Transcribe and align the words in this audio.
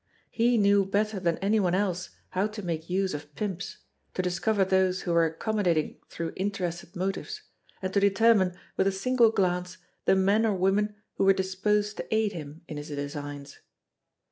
He 0.31 0.57
knew 0.57 0.83
better 0.83 1.19
than 1.19 1.37
anyone 1.43 1.75
else 1.75 2.09
how 2.31 2.47
to 2.47 2.63
make 2.63 2.89
use 2.89 3.13
of 3.13 3.35
pimps, 3.35 3.77
to 4.15 4.23
discover 4.23 4.65
those 4.65 5.01
who 5.01 5.13
were 5.13 5.25
accommodating 5.27 5.99
through 6.09 6.33
interested 6.35 6.95
motives, 6.95 7.43
and 7.83 7.93
to 7.93 7.99
determine 7.99 8.57
with 8.77 8.87
a 8.87 8.91
single 8.91 9.29
glance 9.29 9.77
the 10.05 10.15
men 10.15 10.43
or 10.43 10.55
women 10.55 10.95
who 11.17 11.25
were 11.25 11.33
disposed 11.33 11.97
to 11.97 12.07
aid 12.11 12.33
him 12.33 12.63
in 12.67 12.77
his 12.77 12.87
designs. 12.87 13.59